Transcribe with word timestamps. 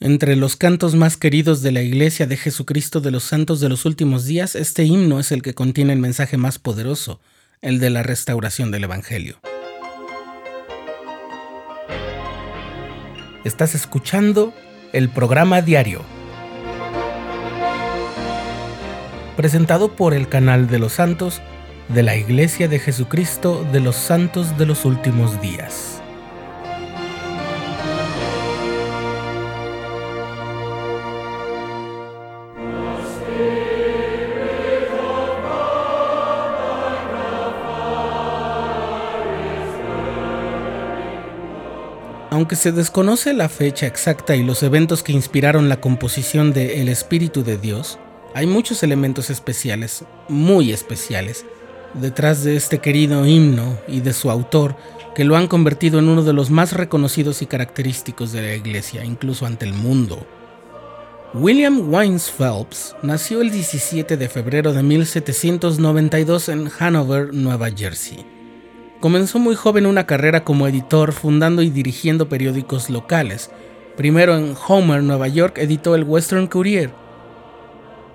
Entre 0.00 0.36
los 0.36 0.54
cantos 0.54 0.94
más 0.94 1.16
queridos 1.16 1.60
de 1.60 1.72
la 1.72 1.82
Iglesia 1.82 2.28
de 2.28 2.36
Jesucristo 2.36 3.00
de 3.00 3.10
los 3.10 3.24
Santos 3.24 3.58
de 3.58 3.68
los 3.68 3.84
Últimos 3.84 4.26
Días, 4.26 4.54
este 4.54 4.84
himno 4.84 5.18
es 5.18 5.32
el 5.32 5.42
que 5.42 5.54
contiene 5.54 5.92
el 5.92 5.98
mensaje 5.98 6.36
más 6.36 6.60
poderoso, 6.60 7.20
el 7.62 7.80
de 7.80 7.90
la 7.90 8.04
restauración 8.04 8.70
del 8.70 8.84
Evangelio. 8.84 9.40
Estás 13.42 13.74
escuchando 13.74 14.54
el 14.92 15.08
programa 15.08 15.62
diario, 15.62 16.02
presentado 19.36 19.96
por 19.96 20.14
el 20.14 20.28
canal 20.28 20.68
de 20.68 20.78
los 20.78 20.92
santos 20.92 21.40
de 21.88 22.04
la 22.04 22.14
Iglesia 22.14 22.68
de 22.68 22.78
Jesucristo 22.78 23.66
de 23.72 23.80
los 23.80 23.96
Santos 23.96 24.56
de 24.58 24.66
los 24.66 24.84
Últimos 24.84 25.40
Días. 25.40 26.00
Aunque 42.38 42.54
se 42.54 42.70
desconoce 42.70 43.34
la 43.34 43.48
fecha 43.48 43.88
exacta 43.88 44.36
y 44.36 44.44
los 44.44 44.62
eventos 44.62 45.02
que 45.02 45.10
inspiraron 45.10 45.68
la 45.68 45.80
composición 45.80 46.52
de 46.52 46.80
El 46.80 46.88
Espíritu 46.88 47.42
de 47.42 47.58
Dios, 47.58 47.98
hay 48.32 48.46
muchos 48.46 48.84
elementos 48.84 49.28
especiales, 49.28 50.04
muy 50.28 50.70
especiales, 50.70 51.44
detrás 51.94 52.44
de 52.44 52.54
este 52.54 52.78
querido 52.78 53.26
himno 53.26 53.76
y 53.88 54.02
de 54.02 54.12
su 54.12 54.30
autor, 54.30 54.76
que 55.16 55.24
lo 55.24 55.34
han 55.34 55.48
convertido 55.48 55.98
en 55.98 56.08
uno 56.08 56.22
de 56.22 56.32
los 56.32 56.48
más 56.48 56.74
reconocidos 56.74 57.42
y 57.42 57.46
característicos 57.46 58.30
de 58.30 58.42
la 58.42 58.54
Iglesia, 58.54 59.04
incluso 59.04 59.44
ante 59.44 59.66
el 59.66 59.72
mundo. 59.72 60.24
William 61.34 61.92
Wines 61.92 62.30
Phelps 62.30 62.94
nació 63.02 63.40
el 63.40 63.50
17 63.50 64.16
de 64.16 64.28
febrero 64.28 64.72
de 64.72 64.84
1792 64.84 66.50
en 66.50 66.70
Hanover, 66.78 67.34
Nueva 67.34 67.68
Jersey. 67.76 68.37
Comenzó 69.00 69.38
muy 69.38 69.54
joven 69.54 69.86
una 69.86 70.06
carrera 70.06 70.42
como 70.42 70.66
editor, 70.66 71.12
fundando 71.12 71.62
y 71.62 71.70
dirigiendo 71.70 72.28
periódicos 72.28 72.90
locales. 72.90 73.48
Primero 73.96 74.36
en 74.36 74.56
Homer, 74.66 75.04
Nueva 75.04 75.28
York, 75.28 75.58
editó 75.58 75.94
el 75.94 76.02
Western 76.02 76.48
Courier. 76.48 76.90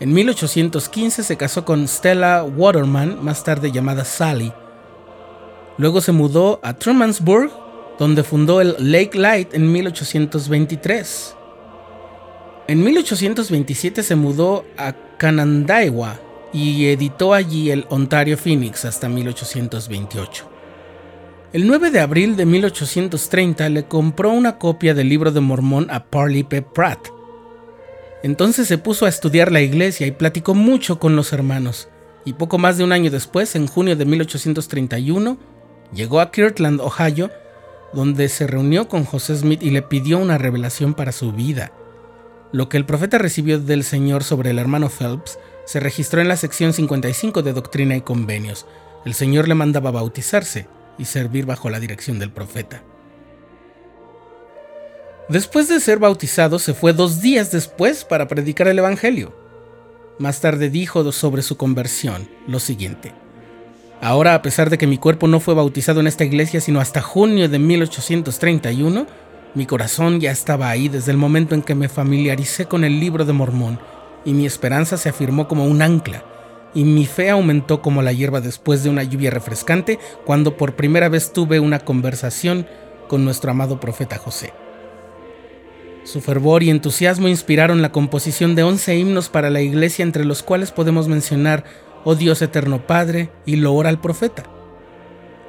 En 0.00 0.12
1815 0.12 1.22
se 1.22 1.36
casó 1.38 1.64
con 1.64 1.88
Stella 1.88 2.44
Waterman, 2.44 3.24
más 3.24 3.42
tarde 3.42 3.72
llamada 3.72 4.04
Sally. 4.04 4.52
Luego 5.78 6.02
se 6.02 6.12
mudó 6.12 6.60
a 6.62 6.74
Trumansburg, 6.74 7.50
donde 7.98 8.22
fundó 8.22 8.60
el 8.60 8.76
Lake 8.78 9.18
Light 9.18 9.54
en 9.54 9.72
1823. 9.72 11.36
En 12.68 12.84
1827 12.84 14.02
se 14.02 14.14
mudó 14.14 14.66
a 14.76 14.92
Canandaigua 15.16 16.20
y 16.52 16.88
editó 16.88 17.32
allí 17.32 17.70
el 17.70 17.86
Ontario 17.88 18.36
Phoenix 18.36 18.84
hasta 18.84 19.08
1828. 19.08 20.55
El 21.56 21.66
9 21.66 21.90
de 21.90 22.00
abril 22.00 22.36
de 22.36 22.44
1830 22.44 23.70
le 23.70 23.84
compró 23.86 24.30
una 24.30 24.58
copia 24.58 24.92
del 24.92 25.08
libro 25.08 25.32
de 25.32 25.40
Mormón 25.40 25.86
a 25.90 26.04
Parley 26.04 26.42
P. 26.42 26.60
Pratt. 26.60 27.08
Entonces 28.22 28.68
se 28.68 28.76
puso 28.76 29.06
a 29.06 29.08
estudiar 29.08 29.50
la 29.50 29.62
iglesia 29.62 30.06
y 30.06 30.10
platicó 30.10 30.54
mucho 30.54 30.98
con 30.98 31.16
los 31.16 31.32
hermanos, 31.32 31.88
y 32.26 32.34
poco 32.34 32.58
más 32.58 32.76
de 32.76 32.84
un 32.84 32.92
año 32.92 33.10
después, 33.10 33.56
en 33.56 33.68
junio 33.68 33.96
de 33.96 34.04
1831, 34.04 35.38
llegó 35.94 36.20
a 36.20 36.30
Kirtland, 36.30 36.78
Ohio, 36.82 37.30
donde 37.94 38.28
se 38.28 38.46
reunió 38.46 38.86
con 38.86 39.06
José 39.06 39.34
Smith 39.34 39.62
y 39.62 39.70
le 39.70 39.80
pidió 39.80 40.18
una 40.18 40.36
revelación 40.36 40.92
para 40.92 41.10
su 41.10 41.32
vida. 41.32 41.72
Lo 42.52 42.68
que 42.68 42.76
el 42.76 42.84
profeta 42.84 43.16
recibió 43.16 43.58
del 43.58 43.82
Señor 43.82 44.24
sobre 44.24 44.50
el 44.50 44.58
hermano 44.58 44.90
Phelps 44.90 45.38
se 45.64 45.80
registró 45.80 46.20
en 46.20 46.28
la 46.28 46.36
sección 46.36 46.74
55 46.74 47.40
de 47.40 47.54
Doctrina 47.54 47.96
y 47.96 48.02
Convenios. 48.02 48.66
El 49.06 49.14
Señor 49.14 49.48
le 49.48 49.54
mandaba 49.54 49.90
bautizarse 49.90 50.68
y 50.98 51.04
servir 51.04 51.46
bajo 51.46 51.70
la 51.70 51.80
dirección 51.80 52.18
del 52.18 52.30
profeta. 52.30 52.82
Después 55.28 55.68
de 55.68 55.80
ser 55.80 55.98
bautizado, 55.98 56.58
se 56.58 56.72
fue 56.72 56.92
dos 56.92 57.20
días 57.20 57.50
después 57.50 58.04
para 58.04 58.28
predicar 58.28 58.68
el 58.68 58.78
Evangelio. 58.78 59.34
Más 60.18 60.40
tarde 60.40 60.70
dijo 60.70 61.10
sobre 61.12 61.42
su 61.42 61.56
conversión 61.56 62.28
lo 62.46 62.60
siguiente. 62.60 63.12
Ahora, 64.00 64.34
a 64.34 64.42
pesar 64.42 64.70
de 64.70 64.78
que 64.78 64.86
mi 64.86 64.98
cuerpo 64.98 65.26
no 65.26 65.40
fue 65.40 65.54
bautizado 65.54 66.00
en 66.00 66.06
esta 66.06 66.24
iglesia 66.24 66.60
sino 66.60 66.80
hasta 66.80 67.02
junio 67.02 67.48
de 67.48 67.58
1831, 67.58 69.06
mi 69.54 69.66
corazón 69.66 70.20
ya 70.20 70.30
estaba 70.30 70.68
ahí 70.70 70.88
desde 70.88 71.12
el 71.12 71.16
momento 71.16 71.54
en 71.54 71.62
que 71.62 71.74
me 71.74 71.88
familiaricé 71.88 72.66
con 72.66 72.84
el 72.84 73.00
libro 73.00 73.24
de 73.24 73.32
Mormón 73.32 73.80
y 74.24 74.32
mi 74.32 74.46
esperanza 74.46 74.96
se 74.96 75.08
afirmó 75.08 75.48
como 75.48 75.64
un 75.64 75.82
ancla 75.82 76.35
y 76.76 76.84
mi 76.84 77.06
fe 77.06 77.30
aumentó 77.30 77.80
como 77.80 78.02
la 78.02 78.12
hierba 78.12 78.42
después 78.42 78.84
de 78.84 78.90
una 78.90 79.02
lluvia 79.02 79.30
refrescante 79.30 79.98
cuando 80.26 80.58
por 80.58 80.76
primera 80.76 81.08
vez 81.08 81.32
tuve 81.32 81.58
una 81.58 81.78
conversación 81.78 82.66
con 83.08 83.24
nuestro 83.24 83.50
amado 83.50 83.80
profeta 83.80 84.18
José. 84.18 84.52
Su 86.04 86.20
fervor 86.20 86.62
y 86.62 86.68
entusiasmo 86.68 87.28
inspiraron 87.28 87.80
la 87.80 87.92
composición 87.92 88.54
de 88.54 88.62
11 88.62 88.94
himnos 88.94 89.30
para 89.30 89.48
la 89.48 89.62
iglesia 89.62 90.02
entre 90.02 90.26
los 90.26 90.42
cuales 90.42 90.70
podemos 90.70 91.08
mencionar 91.08 91.64
Oh 92.04 92.14
Dios 92.14 92.42
eterno 92.42 92.86
Padre 92.86 93.30
y 93.46 93.56
Loor 93.56 93.86
al 93.86 93.98
profeta. 93.98 94.44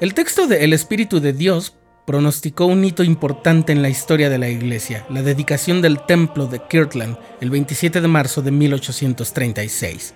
El 0.00 0.14
texto 0.14 0.46
de 0.46 0.62
El 0.62 0.72
Espíritu 0.72 1.18
de 1.18 1.32
Dios 1.32 1.74
pronosticó 2.06 2.66
un 2.66 2.84
hito 2.84 3.02
importante 3.02 3.72
en 3.72 3.82
la 3.82 3.88
historia 3.88 4.30
de 4.30 4.38
la 4.38 4.50
iglesia, 4.50 5.04
la 5.10 5.22
dedicación 5.22 5.82
del 5.82 6.00
templo 6.06 6.46
de 6.46 6.60
Kirtland 6.70 7.18
el 7.40 7.50
27 7.50 8.00
de 8.00 8.08
marzo 8.08 8.40
de 8.40 8.52
1836. 8.52 10.14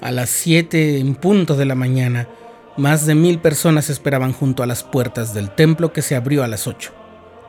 A 0.00 0.10
las 0.10 0.30
7 0.30 0.98
en 0.98 1.14
punto 1.14 1.56
de 1.56 1.64
la 1.64 1.74
mañana, 1.74 2.28
más 2.76 3.06
de 3.06 3.14
mil 3.14 3.38
personas 3.38 3.90
esperaban 3.90 4.32
junto 4.32 4.62
a 4.62 4.66
las 4.66 4.82
puertas 4.82 5.32
del 5.32 5.50
templo 5.50 5.92
que 5.92 6.02
se 6.02 6.16
abrió 6.16 6.42
a 6.42 6.48
las 6.48 6.66
8. 6.66 6.92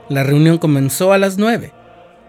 La 0.10 0.24
reunión 0.24 0.58
comenzó 0.58 1.14
a 1.14 1.18
las 1.18 1.38
9. 1.38 1.74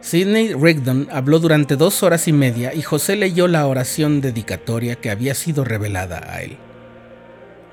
Sidney 0.01 0.55
Rigdon 0.55 1.09
habló 1.11 1.39
durante 1.39 1.77
dos 1.77 2.03
horas 2.03 2.29
y 2.29 2.33
media 2.33 2.73
y 2.75 2.83
José 2.83 3.17
leyó 3.17 3.49
la 3.49 3.67
oración 3.67 4.21
dedicatoria 4.21 4.97
que 4.97 5.11
había 5.11 5.35
sido 5.35 5.65
revelada 5.65 6.33
a 6.33 6.43
él. 6.43 6.57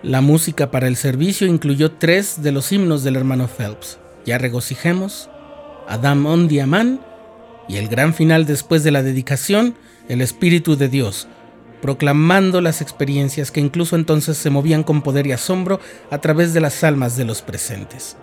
La 0.02 0.20
música 0.20 0.72
para 0.72 0.88
el 0.88 0.98
servicio 0.98 1.48
incluyó 1.48 1.92
tres 1.92 2.42
de 2.42 2.52
los 2.52 2.72
himnos 2.72 3.04
del 3.04 3.16
hermano 3.16 3.48
Phelps, 3.48 4.00
Ya 4.26 4.38
regocijemos, 4.38 5.30
Adam 5.88 6.26
on 6.26 6.48
Diamán 6.48 7.00
y 7.70 7.78
el 7.78 7.88
gran 7.88 8.14
final 8.14 8.46
después 8.46 8.84
de 8.84 8.92
la 8.92 9.04
dedicación, 9.04 9.76
el 10.10 10.22
Espíritu 10.22 10.76
de 10.76 10.90
Dios, 10.90 11.28
proclamando 11.84 12.62
las 12.62 12.80
experiencias 12.80 13.52
que 13.52 13.60
incluso 13.60 13.98
entonces 13.98 14.38
se 14.38 14.50
movían 14.50 14.84
con 14.84 15.02
poder 15.02 15.28
y 15.28 15.34
asombro 15.34 15.82
a 16.12 16.20
través 16.20 16.54
de 16.54 16.62
las 16.62 16.82
almas 16.86 17.18
de 17.18 17.26
los 17.26 17.42
presentes. 17.42 18.16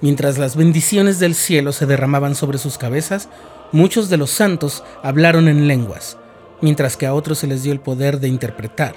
Mientras 0.00 0.36
las 0.36 0.56
bendiciones 0.56 1.20
del 1.20 1.36
cielo 1.36 1.70
se 1.70 1.86
derramaban 1.86 2.34
sobre 2.34 2.58
sus 2.58 2.76
cabezas, 2.76 3.28
muchos 3.70 4.10
de 4.10 4.16
los 4.16 4.30
santos 4.30 4.82
hablaron 5.00 5.46
en 5.46 5.68
lenguas, 5.68 6.18
mientras 6.60 6.96
que 6.96 7.06
a 7.06 7.14
otros 7.14 7.38
se 7.38 7.46
les 7.46 7.62
dio 7.62 7.72
el 7.72 7.78
poder 7.78 8.18
de 8.18 8.26
interpretar. 8.26 8.96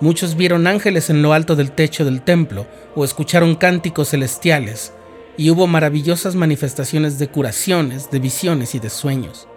Muchos 0.00 0.36
vieron 0.36 0.68
ángeles 0.68 1.10
en 1.10 1.20
lo 1.20 1.32
alto 1.32 1.56
del 1.56 1.72
techo 1.72 2.04
del 2.04 2.22
templo 2.22 2.68
o 2.94 3.04
escucharon 3.04 3.56
cánticos 3.56 4.10
celestiales, 4.10 4.92
y 5.36 5.50
hubo 5.50 5.66
maravillosas 5.66 6.36
manifestaciones 6.36 7.18
de 7.18 7.26
curaciones, 7.26 8.08
de 8.08 8.20
visiones 8.20 8.76
y 8.76 8.78
de 8.78 8.88
sueños. 8.88 9.48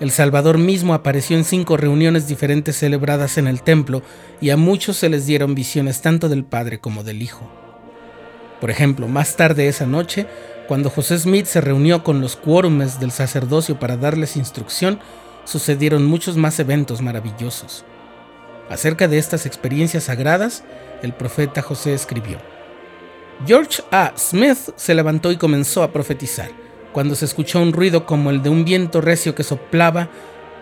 El 0.00 0.10
Salvador 0.10 0.56
mismo 0.56 0.94
apareció 0.94 1.36
en 1.36 1.44
cinco 1.44 1.76
reuniones 1.76 2.26
diferentes 2.26 2.74
celebradas 2.76 3.36
en 3.36 3.46
el 3.46 3.60
templo 3.60 4.02
y 4.40 4.48
a 4.48 4.56
muchos 4.56 4.96
se 4.96 5.10
les 5.10 5.26
dieron 5.26 5.54
visiones 5.54 6.00
tanto 6.00 6.30
del 6.30 6.42
Padre 6.42 6.80
como 6.80 7.04
del 7.04 7.20
Hijo. 7.20 7.46
Por 8.62 8.70
ejemplo, 8.70 9.08
más 9.08 9.36
tarde 9.36 9.68
esa 9.68 9.84
noche, 9.84 10.26
cuando 10.68 10.88
José 10.88 11.18
Smith 11.18 11.44
se 11.44 11.60
reunió 11.60 12.02
con 12.02 12.22
los 12.22 12.36
quórumes 12.36 12.98
del 12.98 13.10
sacerdocio 13.10 13.78
para 13.78 13.98
darles 13.98 14.36
instrucción, 14.36 15.00
sucedieron 15.44 16.06
muchos 16.06 16.38
más 16.38 16.58
eventos 16.58 17.02
maravillosos. 17.02 17.84
Acerca 18.70 19.06
de 19.06 19.18
estas 19.18 19.44
experiencias 19.44 20.04
sagradas, 20.04 20.64
el 21.02 21.12
profeta 21.12 21.60
José 21.60 21.92
escribió, 21.92 22.38
George 23.46 23.82
A. 23.90 24.14
Smith 24.16 24.70
se 24.76 24.94
levantó 24.94 25.30
y 25.30 25.36
comenzó 25.36 25.82
a 25.82 25.92
profetizar 25.92 26.69
cuando 26.92 27.14
se 27.14 27.24
escuchó 27.24 27.60
un 27.60 27.72
ruido 27.72 28.06
como 28.06 28.30
el 28.30 28.42
de 28.42 28.50
un 28.50 28.64
viento 28.64 29.00
recio 29.00 29.34
que 29.34 29.42
soplaba, 29.42 30.08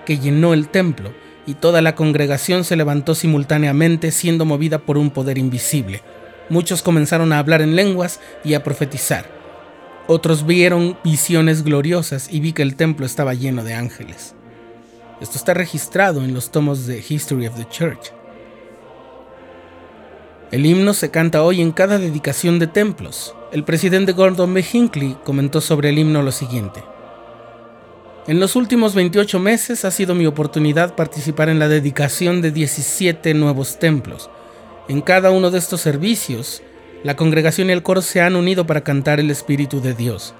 que 0.05 0.19
llenó 0.19 0.55
el 0.55 0.69
templo, 0.69 1.13
y 1.47 1.55
toda 1.55 1.81
la 1.81 1.95
congregación 1.95 2.65
se 2.65 2.77
levantó 2.77 3.15
simultáneamente 3.15 4.11
siendo 4.11 4.45
movida 4.45 4.79
por 4.79 4.99
un 4.99 5.11
poder 5.11 5.39
invisible. 5.39 6.03
Muchos 6.51 6.83
comenzaron 6.83 7.33
a 7.33 7.39
hablar 7.39 7.63
en 7.63 7.75
lenguas 7.75 8.21
y 8.45 8.55
a 8.55 8.63
profetizar. 8.63 9.27
Otros 10.07 10.47
vieron 10.47 10.99
visiones 11.05 11.65
gloriosas 11.65 12.29
y 12.31 12.41
vi 12.41 12.53
que 12.53 12.63
el 12.63 12.77
templo 12.77 13.05
estaba 13.05 13.35
lleno 13.35 13.65
de 13.65 13.75
ángeles. 13.75 14.35
Esto 15.21 15.37
está 15.37 15.53
registrado 15.53 16.25
en 16.25 16.33
los 16.33 16.51
tomos 16.51 16.87
de 16.87 17.05
History 17.07 17.47
of 17.47 17.57
the 17.57 17.67
Church. 17.69 18.13
El 20.51 20.65
himno 20.65 20.95
se 20.95 21.11
canta 21.11 21.43
hoy 21.43 21.61
en 21.61 21.73
cada 21.73 21.99
dedicación 21.99 22.59
de 22.59 22.67
templos. 22.67 23.35
El 23.51 23.65
presidente 23.65 24.13
Gordon 24.13 24.53
B. 24.53 24.63
Hinckley 24.71 25.17
comentó 25.25 25.63
sobre 25.63 25.89
el 25.89 25.99
himno 25.99 26.23
lo 26.23 26.33
siguiente. 26.33 26.85
En 28.27 28.41
los 28.41 28.57
últimos 28.57 28.95
28 28.95 29.39
meses 29.39 29.87
ha 29.87 29.91
sido 29.91 30.15
mi 30.15 30.27
oportunidad 30.27 30.95
participar 30.95 31.49
en 31.49 31.59
la 31.59 31.67
dedicación 31.67 32.43
de 32.43 32.51
17 32.51 33.33
nuevos 33.33 33.79
templos. 33.79 34.29
En 34.87 35.01
cada 35.01 35.31
uno 35.31 35.51
de 35.51 35.59
estos 35.59 35.81
servicios, 35.81 36.63
la 37.03 37.17
congregación 37.17 37.71
y 37.71 37.73
el 37.73 37.83
coro 37.83 38.03
se 38.03 38.21
han 38.21 38.37
unido 38.37 38.67
para 38.67 38.83
cantar 38.83 39.19
el 39.19 39.31
Espíritu 39.31 39.81
de 39.81 39.95
Dios. 39.95 40.35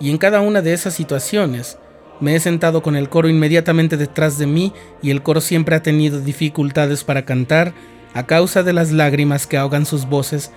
Y 0.00 0.10
en 0.10 0.18
cada 0.18 0.40
una 0.40 0.60
de 0.60 0.72
esas 0.72 0.94
situaciones, 0.94 1.78
me 2.18 2.34
he 2.34 2.40
sentado 2.40 2.82
con 2.82 2.96
el 2.96 3.08
coro 3.08 3.28
inmediatamente 3.28 3.96
detrás 3.96 4.36
de 4.36 4.48
mí 4.48 4.72
y 5.00 5.12
el 5.12 5.22
coro 5.22 5.40
siempre 5.40 5.76
ha 5.76 5.82
tenido 5.84 6.20
dificultades 6.20 7.04
para 7.04 7.24
cantar 7.24 7.72
a 8.14 8.26
causa 8.26 8.64
de 8.64 8.72
las 8.72 8.90
lágrimas 8.90 9.46
que 9.46 9.58
ahogan 9.58 9.86
sus 9.86 10.06
voces 10.06 10.50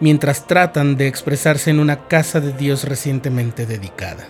mientras 0.00 0.46
tratan 0.46 0.96
de 0.96 1.08
expresarse 1.08 1.70
en 1.70 1.80
una 1.80 2.08
casa 2.08 2.40
de 2.40 2.52
Dios 2.52 2.84
recientemente 2.84 3.66
dedicada. 3.66 4.26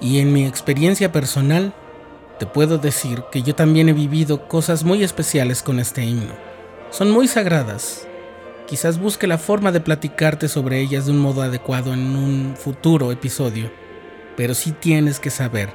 Y 0.00 0.20
en 0.20 0.32
mi 0.32 0.46
experiencia 0.46 1.12
personal, 1.12 1.74
te 2.38 2.46
puedo 2.46 2.78
decir 2.78 3.22
que 3.30 3.42
yo 3.42 3.54
también 3.54 3.88
he 3.88 3.92
vivido 3.92 4.48
cosas 4.48 4.82
muy 4.82 5.02
especiales 5.02 5.62
con 5.62 5.78
este 5.78 6.02
himno. 6.04 6.32
Son 6.90 7.10
muy 7.10 7.28
sagradas. 7.28 8.06
Quizás 8.66 8.98
busque 8.98 9.26
la 9.26 9.36
forma 9.36 9.72
de 9.72 9.80
platicarte 9.80 10.48
sobre 10.48 10.80
ellas 10.80 11.06
de 11.06 11.12
un 11.12 11.18
modo 11.18 11.42
adecuado 11.42 11.92
en 11.92 12.16
un 12.16 12.54
futuro 12.56 13.12
episodio, 13.12 13.70
pero 14.36 14.54
sí 14.54 14.72
tienes 14.72 15.20
que 15.20 15.30
saber 15.30 15.68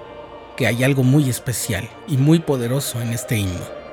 que 0.57 0.66
hay 0.66 0.83
algo 0.83 1.04
muy 1.04 1.30
especial 1.30 1.88
y 2.07 2.18
muy 2.18 2.39
poderoso 2.39 3.01
en 3.01 3.12
este 3.13 3.38
himno. 3.38 3.84